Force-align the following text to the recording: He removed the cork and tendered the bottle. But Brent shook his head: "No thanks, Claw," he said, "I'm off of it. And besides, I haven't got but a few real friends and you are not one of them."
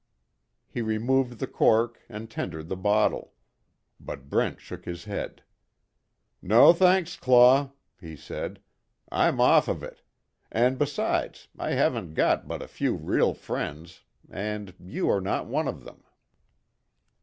He 0.67 0.81
removed 0.81 1.37
the 1.37 1.45
cork 1.45 1.99
and 2.09 2.27
tendered 2.27 2.69
the 2.69 2.75
bottle. 2.75 3.33
But 3.99 4.31
Brent 4.31 4.59
shook 4.59 4.85
his 4.85 5.03
head: 5.03 5.43
"No 6.41 6.73
thanks, 6.73 7.15
Claw," 7.15 7.69
he 7.99 8.15
said, 8.15 8.63
"I'm 9.11 9.39
off 9.39 9.67
of 9.67 9.83
it. 9.83 10.01
And 10.51 10.79
besides, 10.79 11.49
I 11.55 11.73
haven't 11.73 12.15
got 12.15 12.47
but 12.47 12.63
a 12.63 12.67
few 12.67 12.95
real 12.95 13.35
friends 13.35 14.01
and 14.27 14.73
you 14.79 15.07
are 15.07 15.21
not 15.21 15.45
one 15.45 15.67
of 15.67 15.83
them." 15.83 16.03